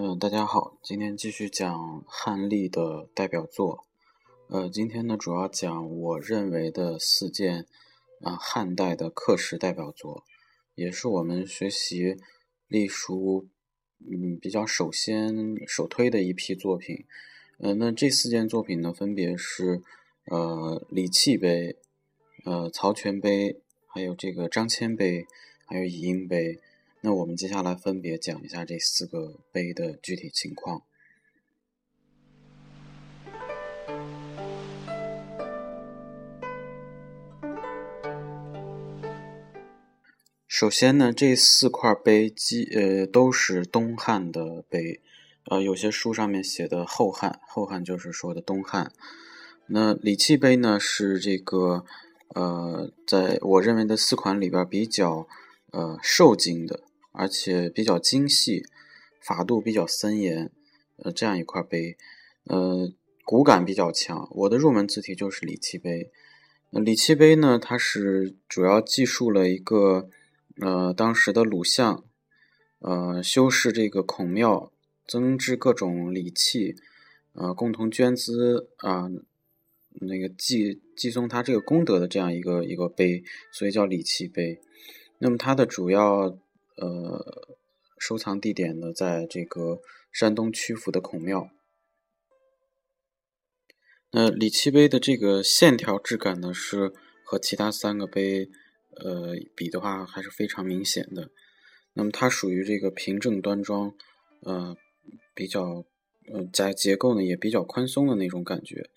[0.00, 3.84] 嗯，大家好，今天继续讲汉隶的代表作。
[4.46, 7.66] 呃，今天呢主要讲我认为的四件
[8.20, 10.22] 啊汉代的刻石代表作，
[10.76, 12.16] 也是我们学习
[12.68, 13.48] 隶书
[14.08, 17.04] 嗯比较首先首推的一批作品。
[17.58, 19.82] 呃，那这四件作品呢，分别是
[20.26, 21.76] 呃礼器碑、
[22.44, 25.26] 呃曹全碑，还有这个张骞碑，
[25.66, 26.60] 还有乙婴碑。
[27.00, 30.82] 那我们接下来分别讲一下这四个碑的具体情况。
[40.48, 45.00] 首先呢，这四块碑基呃都是东汉的碑，
[45.44, 48.90] 呃有些书上面写的后汉，后汉就是说的东汉。
[49.68, 51.84] 那礼器碑呢是这个
[52.34, 55.28] 呃在我认为的四款里边比较
[55.70, 56.87] 呃受精的。
[57.18, 58.62] 而且比较精细，
[59.20, 60.52] 法度比较森严，
[60.98, 61.96] 呃，这样一块碑，
[62.44, 62.92] 呃，
[63.24, 64.28] 骨感比较强。
[64.30, 66.12] 我的入门字体就是礼器碑。
[66.70, 70.08] 那礼器碑呢，它是主要记述了一个
[70.60, 72.04] 呃当时的鲁相，
[72.78, 74.70] 呃修饰这个孔庙，
[75.04, 76.76] 增置各种礼器，
[77.32, 79.10] 呃共同捐资啊，
[80.00, 84.60] 那个祭祭送他这个功德的这样一个一个碑，所以叫礼器碑。
[85.18, 86.38] 那么它的主要
[86.80, 87.56] 呃，
[87.98, 89.80] 收藏地点呢，在这个
[90.12, 91.50] 山东曲阜的孔庙。
[94.10, 96.92] 那李器碑的这个线条质感呢，是
[97.24, 98.48] 和其他三个碑
[98.96, 101.30] 呃比的话，还是非常明显的。
[101.92, 103.92] 那么它属于这个平正端庄，
[104.42, 104.76] 呃，
[105.34, 105.84] 比较
[106.32, 108.88] 呃在结构呢也比较宽松的那种感觉。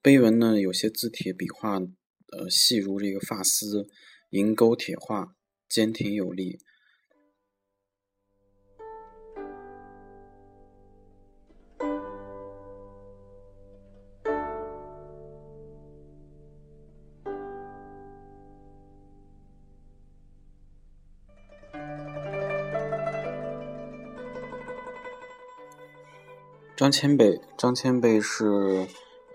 [0.00, 3.88] 碑文呢，有些字体笔画呃细如这个发丝，
[4.30, 5.34] 银钩铁画，
[5.68, 6.58] 坚挺有力。
[26.82, 28.44] 张骞碑，张骞碑是，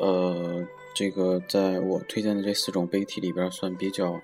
[0.00, 4.20] 呃，这个在我推荐的这四种碑体里边算比较，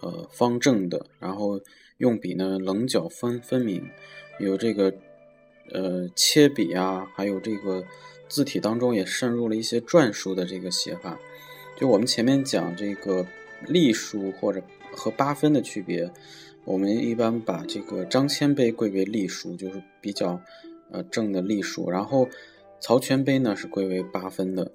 [0.00, 1.04] 呃，方正的。
[1.18, 1.60] 然后
[1.96, 3.82] 用笔呢棱角分分明，
[4.38, 4.94] 有这个，
[5.72, 7.84] 呃，切笔啊，还有这个
[8.28, 11.18] 字体当中也渗入了一些篆书的这个写法。
[11.76, 13.26] 就我们前面讲这个
[13.66, 16.08] 隶书或者和八分的区别，
[16.64, 20.40] 我们一般把这个张骞碑归为隶书，就是比较，
[20.92, 22.28] 呃，正的隶书，然后。
[22.80, 24.72] 曹全碑呢是归为八分的，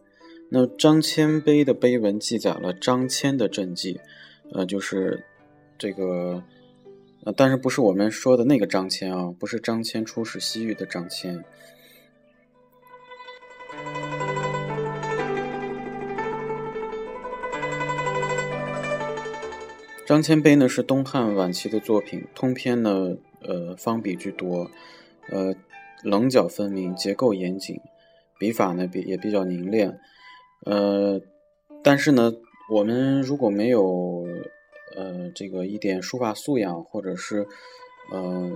[0.49, 3.99] 那张骞碑的碑文记载了张骞的政绩，
[4.53, 5.25] 呃，就是
[5.77, 6.43] 这个，
[7.23, 11.41] 呃，但是不是我们说的那个张骞啊，不是张骞出使西域的张骞。
[20.05, 24.69] 张骞碑呢是东汉晚期的作品，通篇呢，呃，方笔居多，
[25.29, 25.55] 呃，
[26.03, 27.81] 棱角分明，结构严谨。
[28.37, 29.97] 笔法呢比也比较凝练，
[30.65, 31.21] 呃，
[31.81, 32.33] 但是呢，
[32.69, 34.27] 我们如果没有
[34.95, 37.47] 呃这个一点书法素养，或者是
[38.11, 38.51] 呃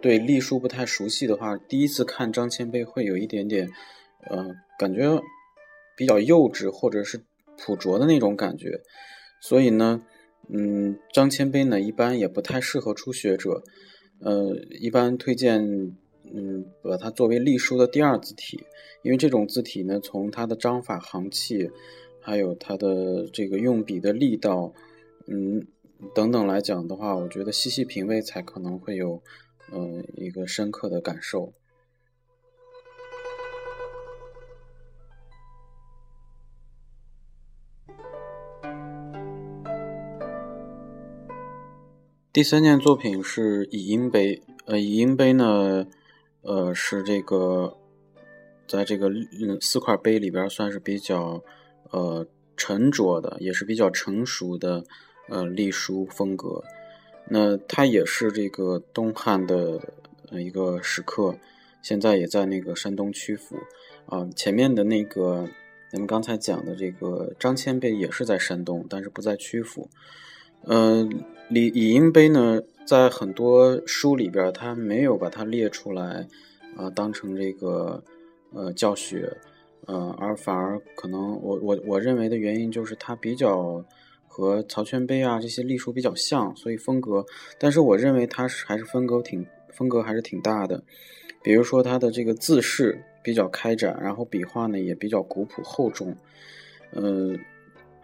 [0.00, 3.68] 对隶书不太熟悉的话，第一次看张骞碑会有一点点
[4.30, 5.20] 呃感觉
[5.94, 7.20] 比较幼稚，或者是
[7.58, 8.80] 朴拙的那种感觉。
[9.42, 10.02] 所以呢，
[10.48, 13.62] 嗯，张骞碑呢一般也不太适合初学者，
[14.20, 15.94] 呃，一般推荐。
[16.34, 18.62] 嗯，把它作为隶书的第二字体，
[19.02, 21.70] 因为这种字体呢，从它的章法、行气，
[22.20, 24.72] 还有它的这个用笔的力道，
[25.26, 25.66] 嗯，
[26.14, 29.22] 等等来讲的话，我觉得细细品味才可能会有，
[29.72, 31.52] 呃，一个深刻的感受。
[42.32, 45.86] 第三件作品是乙音碑，呃，乙音碑呢。
[46.42, 47.76] 呃，是这个，
[48.66, 49.10] 在这个
[49.60, 51.42] 四块碑里边算是比较
[51.90, 52.26] 呃
[52.56, 54.84] 沉着的，也是比较成熟的
[55.28, 56.62] 呃隶书风格。
[57.28, 59.80] 那它也是这个东汉的
[60.30, 61.36] 一个石刻，
[61.82, 63.56] 现在也在那个山东曲阜
[64.06, 64.26] 啊。
[64.34, 65.46] 前面的那个
[65.90, 69.90] 咱们刚才讲的这个张骞碑也是在山东，但是不在曲阜。
[70.62, 71.06] 呃，
[71.50, 72.62] 李乙英碑呢？
[72.88, 76.26] 在很多书里边，他没有把它列出来，
[76.78, 78.02] 呃，当成这个
[78.50, 79.30] 呃教学，
[79.84, 83.84] 呃，而反而可能我我我认为的原因就是它比较
[84.26, 87.26] 和曹全碑啊这些隶书比较像，所以风格，
[87.58, 90.82] 但是我认为它是还是风格挺风格还是挺大的，
[91.42, 96.16] 比如说它的这个字势比较开展，然后笔画呢也比较古朴厚重，
[96.92, 97.36] 呃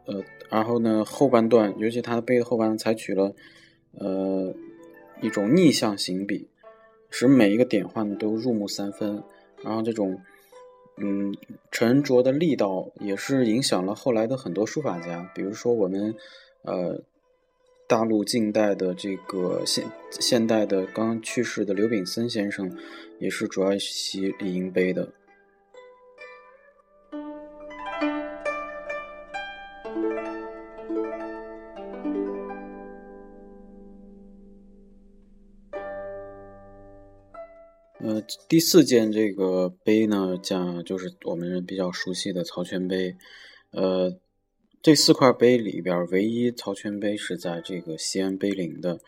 [0.04, 3.34] 呃，然后呢后半段，尤其它的碑的后半段采取了
[3.92, 4.52] 呃
[5.20, 6.48] 一种逆向行笔，
[7.10, 9.22] 使每一个点画都入木三分，
[9.62, 10.20] 然后这种
[10.96, 11.36] 嗯
[11.70, 16.14] 沉着的力道也是影响了后来的很多书法家，比如说我们
[16.62, 17.02] 呃。
[17.86, 22.74] 大陆近代的这个现现代的刚去世的刘秉森先生，
[23.18, 25.12] 也是主要习李英碑的。
[38.48, 43.16] 第四件这个碑呢，讲就是我们比较熟悉的曹全碑，
[43.70, 44.18] 呃。
[44.82, 49.00] 这四块碑里边，唯一曹全碑是在这个西安碑林的。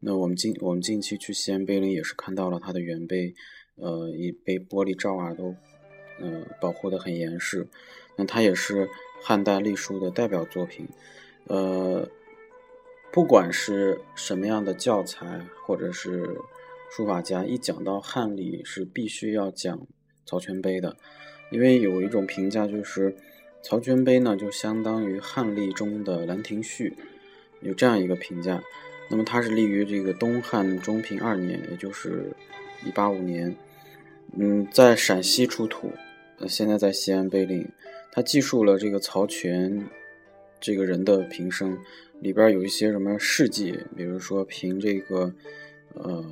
[0.00, 3.34] 那我们近我们近期去西安碑林，也是看到了它的原碑，
[3.76, 5.54] 呃，一被玻璃罩啊都，
[6.20, 7.66] 呃，保护的很严实。
[8.16, 8.86] 那它也是
[9.22, 10.86] 汉代隶书的代表作品。
[11.44, 12.06] 呃，
[13.10, 16.38] 不管是什么样的教材或者是
[16.90, 19.86] 书法家，一讲到汉隶，是必须要讲
[20.26, 20.96] 曹全碑的，
[21.50, 23.16] 因为有一种评价就是。
[23.66, 26.90] 曹全碑呢，就相当于汉隶中的《兰亭序》，
[27.62, 28.62] 有这样一个评价。
[29.08, 32.30] 那么它是立于这个东汉中平二年，也就是
[32.84, 33.56] 一八五年。
[34.36, 35.90] 嗯，在陕西出土，
[36.40, 37.66] 呃，现在在西安碑林。
[38.12, 39.86] 它记述了这个曹全
[40.60, 41.78] 这个人的平生，
[42.20, 45.34] 里边有一些什么事迹，比如说凭这个，
[45.94, 46.22] 呃，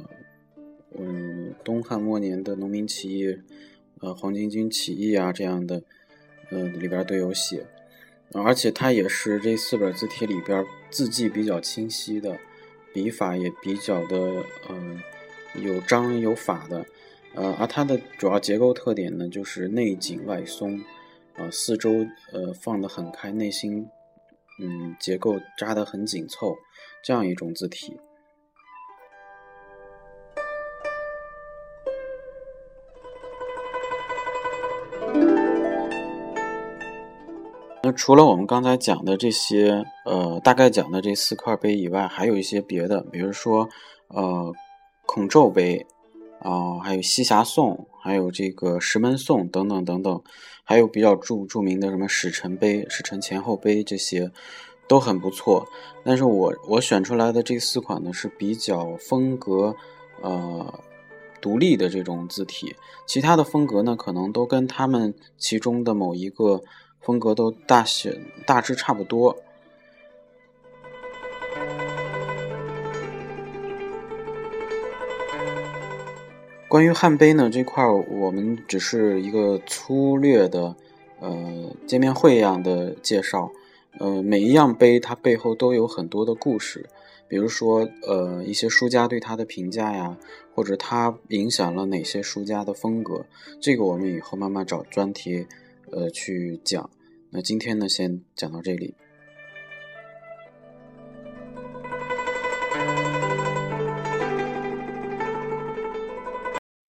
[0.98, 3.38] 嗯，东汉末年的农民起义，
[4.00, 5.82] 呃，黄巾军起义啊这样的。
[6.54, 7.64] 嗯，里边都有写，
[8.34, 12.38] 而且它也是这四本字体里边字迹比较清晰的，
[12.92, 15.00] 笔法也比较的嗯
[15.54, 16.84] 有章有法的，
[17.34, 20.78] 呃，而它的主要结构特点呢，就是内紧外松，
[21.36, 23.88] 啊，四周呃放得很开，内心
[24.60, 26.54] 嗯结构扎得很紧凑，
[27.02, 27.96] 这样一种字体。
[37.84, 43.68] 那除了我们刚才讲的这些，呃，大概讲的这四块碑以外，还有一些别的，比如说，
[44.06, 44.52] 呃，
[45.04, 45.84] 孔宙碑，
[46.38, 50.22] 啊，还有西峡颂，还有这个石门颂等等等等，
[50.62, 54.30] 还有比较著著名的什么史臣碑、史臣前后碑，这些
[54.86, 55.66] 都很不错。
[56.04, 59.74] 但是我我选出来的这四款呢，是比较风格，
[60.22, 60.80] 呃，
[61.40, 62.76] 独立的这种字体，
[63.08, 66.62] 其他的风格呢，可能都跟他们其中的某一个。
[67.02, 69.36] 风格都大写大致差不多。
[76.68, 80.74] 关于汉碑呢这块儿，我们只是一个粗略的
[81.20, 83.50] 呃见面会一样的介绍。
[83.98, 86.88] 呃，每一样碑它背后都有很多的故事，
[87.28, 90.16] 比如说呃一些书家对它的评价呀，
[90.54, 93.26] 或者它影响了哪些书家的风格，
[93.60, 95.46] 这个我们以后慢慢找专题。
[95.92, 96.90] 呃，去讲。
[97.30, 98.94] 那今天呢，先讲到这里。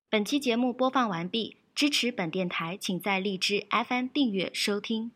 [0.09, 5.11] 本期节目播放完毕，支持本电台，请在荔枝 FM 订阅收听。